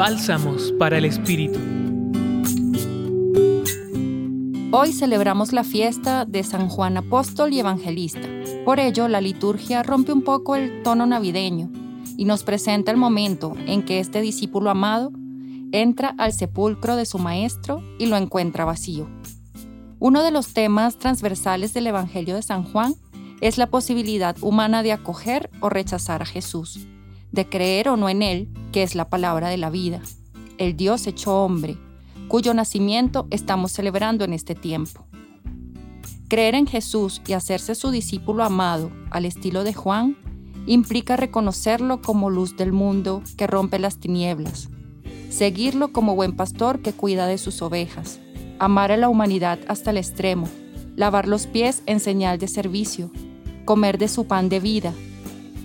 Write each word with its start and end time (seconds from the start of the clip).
Bálsamos 0.00 0.72
para 0.78 0.96
el 0.96 1.04
Espíritu. 1.04 1.58
Hoy 4.72 4.94
celebramos 4.94 5.52
la 5.52 5.62
fiesta 5.62 6.24
de 6.24 6.42
San 6.42 6.70
Juan 6.70 6.96
Apóstol 6.96 7.52
y 7.52 7.60
Evangelista. 7.60 8.26
Por 8.64 8.80
ello, 8.80 9.08
la 9.08 9.20
liturgia 9.20 9.82
rompe 9.82 10.12
un 10.12 10.22
poco 10.22 10.56
el 10.56 10.82
tono 10.82 11.04
navideño 11.04 11.70
y 12.16 12.24
nos 12.24 12.44
presenta 12.44 12.90
el 12.90 12.96
momento 12.96 13.52
en 13.66 13.84
que 13.84 14.00
este 14.00 14.22
discípulo 14.22 14.70
amado 14.70 15.12
entra 15.70 16.14
al 16.16 16.32
sepulcro 16.32 16.96
de 16.96 17.04
su 17.04 17.18
maestro 17.18 17.82
y 17.98 18.06
lo 18.06 18.16
encuentra 18.16 18.64
vacío. 18.64 19.06
Uno 19.98 20.22
de 20.22 20.30
los 20.30 20.54
temas 20.54 20.96
transversales 20.96 21.74
del 21.74 21.88
Evangelio 21.88 22.36
de 22.36 22.42
San 22.42 22.64
Juan 22.64 22.94
es 23.42 23.58
la 23.58 23.66
posibilidad 23.66 24.34
humana 24.40 24.82
de 24.82 24.92
acoger 24.92 25.50
o 25.60 25.68
rechazar 25.68 26.22
a 26.22 26.26
Jesús, 26.26 26.86
de 27.32 27.46
creer 27.50 27.90
o 27.90 27.98
no 27.98 28.08
en 28.08 28.22
Él, 28.22 28.48
que 28.72 28.82
es 28.82 28.94
la 28.94 29.08
palabra 29.08 29.48
de 29.48 29.56
la 29.56 29.70
vida, 29.70 30.00
el 30.58 30.76
Dios 30.76 31.06
hecho 31.06 31.42
hombre, 31.42 31.76
cuyo 32.28 32.54
nacimiento 32.54 33.26
estamos 33.30 33.72
celebrando 33.72 34.24
en 34.24 34.32
este 34.32 34.54
tiempo. 34.54 35.06
Creer 36.28 36.54
en 36.54 36.66
Jesús 36.66 37.20
y 37.26 37.32
hacerse 37.32 37.74
su 37.74 37.90
discípulo 37.90 38.44
amado 38.44 38.90
al 39.10 39.24
estilo 39.24 39.64
de 39.64 39.74
Juan 39.74 40.16
implica 40.66 41.16
reconocerlo 41.16 42.00
como 42.02 42.30
luz 42.30 42.56
del 42.56 42.72
mundo 42.72 43.22
que 43.36 43.48
rompe 43.48 43.78
las 43.80 43.98
tinieblas, 43.98 44.68
seguirlo 45.28 45.92
como 45.92 46.14
buen 46.14 46.36
pastor 46.36 46.82
que 46.82 46.92
cuida 46.92 47.26
de 47.26 47.38
sus 47.38 47.62
ovejas, 47.62 48.20
amar 48.60 48.92
a 48.92 48.96
la 48.96 49.08
humanidad 49.08 49.58
hasta 49.66 49.90
el 49.90 49.96
extremo, 49.96 50.48
lavar 50.94 51.26
los 51.26 51.46
pies 51.46 51.82
en 51.86 51.98
señal 51.98 52.38
de 52.38 52.46
servicio, 52.46 53.10
comer 53.64 53.98
de 53.98 54.06
su 54.06 54.26
pan 54.26 54.48
de 54.48 54.60
vida, 54.60 54.92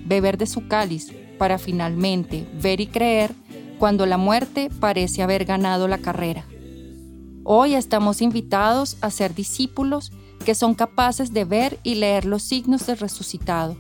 beber 0.06 0.38
de 0.38 0.48
su 0.48 0.68
cáliz, 0.68 1.12
para 1.38 1.58
finalmente 1.58 2.48
ver 2.62 2.82
y 2.82 2.88
creer 2.88 3.34
cuando 3.80 4.06
la 4.06 4.18
muerte 4.18 4.70
parece 4.80 5.22
haber 5.22 5.46
ganado 5.46 5.88
la 5.88 5.98
carrera. 5.98 6.46
Hoy 7.44 7.76
estamos 7.76 8.22
invitados 8.22 8.98
a 9.02 9.12
ser 9.12 9.36
discípulos 9.36 10.12
que 10.46 10.56
son 10.56 10.76
capaces 10.76 11.34
de 11.34 11.46
ver 11.46 11.80
y 11.84 11.96
leer 11.96 12.26
los 12.26 12.44
signos 12.44 12.86
del 12.86 12.98
resucitado, 12.98 13.76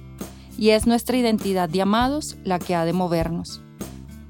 y 0.57 0.69
es 0.69 0.87
nuestra 0.87 1.17
identidad 1.17 1.69
de 1.69 1.81
amados 1.81 2.37
la 2.43 2.59
que 2.59 2.75
ha 2.75 2.85
de 2.85 2.93
movernos. 2.93 3.61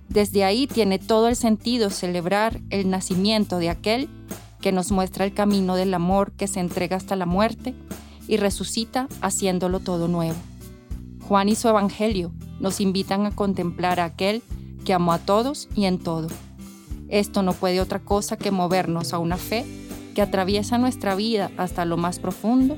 Desde 0.10 0.44
ahí 0.44 0.68
tiene 0.68 1.00
todo 1.00 1.28
el 1.28 1.36
sentido 1.36 1.90
celebrar 1.90 2.62
el 2.70 2.90
nacimiento 2.90 3.58
de 3.58 3.70
aquel 3.70 4.10
que 4.62 4.72
nos 4.72 4.92
muestra 4.92 5.26
el 5.26 5.34
camino 5.34 5.76
del 5.76 5.94
amor 5.94 6.32
que 6.32 6.48
se 6.48 6.60
entrega 6.60 6.98
hasta 6.98 7.16
la 7.16 7.26
muerte 7.26 7.76
y 8.28 8.38
resucita 8.38 9.08
haciéndolo 9.22 9.80
todo 9.80 10.08
nuevo. 10.08 10.38
Juan 11.28 11.50
y 11.50 11.56
su 11.56 11.68
Evangelio 11.68 12.32
nos 12.60 12.82
invitan 12.82 13.26
a 13.26 13.32
contemplar 13.32 14.00
a 14.00 14.06
aquel 14.06 14.42
que 14.86 14.94
amó 14.94 15.14
a 15.14 15.20
todos 15.20 15.68
y 15.76 15.86
en 15.86 16.00
todo. 16.00 16.28
Esto 17.10 17.44
no 17.44 17.54
puede 17.54 17.82
otra 17.82 18.00
cosa 18.00 18.38
que 18.38 18.52
movernos 18.52 19.14
a 19.14 19.20
una 19.20 19.38
fe 19.38 19.66
que 20.16 20.22
atraviesa 20.22 20.78
nuestra 20.78 21.16
vida 21.16 21.52
hasta 21.58 21.86
lo 21.86 21.98
más 21.98 22.20
profundo 22.20 22.78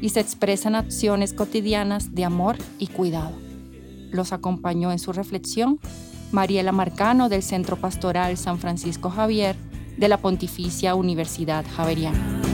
y 0.00 0.10
se 0.10 0.20
expresa 0.20 0.68
en 0.68 0.74
acciones 0.76 1.32
cotidianas 1.32 2.14
de 2.14 2.24
amor 2.24 2.56
y 2.78 2.88
cuidado. 2.88 3.32
Los 4.10 4.32
acompañó 4.32 4.92
en 4.92 4.98
su 4.98 5.12
reflexión 5.12 5.80
Mariela 6.30 6.72
Marcano 6.72 7.28
del 7.28 7.42
Centro 7.42 7.76
Pastoral 7.76 8.36
San 8.36 8.58
Francisco 8.58 9.10
Javier 9.10 9.56
de 9.96 10.08
la 10.08 10.18
Pontificia 10.18 10.94
Universidad 10.94 11.64
Javeriana. 11.76 12.53